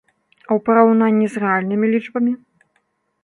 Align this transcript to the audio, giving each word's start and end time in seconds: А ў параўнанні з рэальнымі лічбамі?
А 0.43 0.45
ў 0.45 0.59
параўнанні 0.69 1.27
з 1.33 1.43
рэальнымі 1.43 1.89
лічбамі? 1.93 2.33